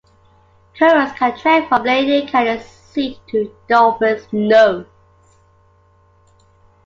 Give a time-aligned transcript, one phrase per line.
[0.73, 4.87] Tourists can trek from Lady Canning's Seat to Dolphin's Nose.